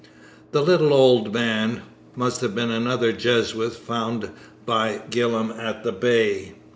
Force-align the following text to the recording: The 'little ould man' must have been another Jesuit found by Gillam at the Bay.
The 0.51 0.63
'little 0.63 0.91
ould 0.95 1.31
man' 1.31 1.83
must 2.15 2.41
have 2.41 2.55
been 2.55 2.71
another 2.71 3.11
Jesuit 3.13 3.73
found 3.73 4.31
by 4.65 5.03
Gillam 5.11 5.51
at 5.51 5.83
the 5.83 5.91
Bay. 5.91 6.55